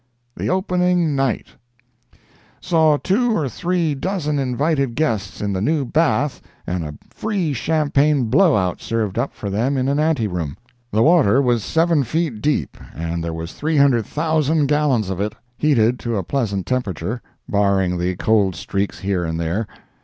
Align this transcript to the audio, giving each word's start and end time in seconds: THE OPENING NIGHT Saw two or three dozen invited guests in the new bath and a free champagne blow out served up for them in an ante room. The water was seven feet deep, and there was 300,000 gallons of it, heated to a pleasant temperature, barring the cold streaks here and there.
THE 0.35 0.49
OPENING 0.49 1.15
NIGHT 1.15 1.45
Saw 2.59 2.97
two 2.97 3.37
or 3.37 3.47
three 3.47 3.93
dozen 3.93 4.39
invited 4.39 4.95
guests 4.95 5.41
in 5.41 5.53
the 5.53 5.61
new 5.61 5.85
bath 5.85 6.41
and 6.65 6.83
a 6.83 6.95
free 7.11 7.53
champagne 7.53 8.23
blow 8.23 8.55
out 8.55 8.81
served 8.81 9.19
up 9.19 9.31
for 9.31 9.51
them 9.51 9.77
in 9.77 9.87
an 9.87 9.99
ante 9.99 10.25
room. 10.25 10.57
The 10.91 11.03
water 11.03 11.39
was 11.39 11.63
seven 11.63 12.03
feet 12.03 12.41
deep, 12.41 12.77
and 12.95 13.23
there 13.23 13.31
was 13.31 13.53
300,000 13.53 14.65
gallons 14.65 15.11
of 15.11 15.21
it, 15.21 15.33
heated 15.55 15.99
to 15.99 16.17
a 16.17 16.23
pleasant 16.23 16.65
temperature, 16.65 17.21
barring 17.47 17.99
the 17.99 18.15
cold 18.15 18.55
streaks 18.55 19.01
here 19.01 19.23
and 19.23 19.39
there. 19.39 19.67